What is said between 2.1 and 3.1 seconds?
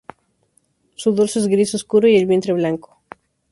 el vientre blanco.